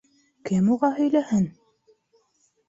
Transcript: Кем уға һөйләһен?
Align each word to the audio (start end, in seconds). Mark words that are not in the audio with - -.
Кем 0.49 0.71
уға 0.75 0.89
һөйләһен? 1.01 1.45